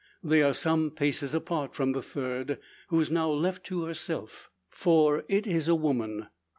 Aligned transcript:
They 0.23 0.41
are 0.41 0.51
some 0.55 0.89
paces 0.89 1.31
apart 1.35 1.75
from 1.75 1.91
the 1.91 2.01
third, 2.01 2.57
who 2.87 2.99
is 2.99 3.11
now 3.11 3.29
left 3.29 3.63
to 3.65 3.83
herself: 3.85 4.49
for 4.67 5.23
it 5.27 5.45
is 5.45 5.67
a 5.67 5.75
woman. 5.75 6.25